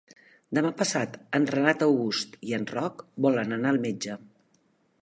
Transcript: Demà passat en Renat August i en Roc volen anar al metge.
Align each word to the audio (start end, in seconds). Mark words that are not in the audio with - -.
Demà 0.57 0.69
passat 0.79 1.19
en 1.39 1.45
Renat 1.57 1.85
August 1.89 2.35
i 2.53 2.57
en 2.61 2.67
Roc 2.73 3.05
volen 3.29 3.59
anar 3.61 3.75
al 3.77 3.83
metge. 3.87 4.19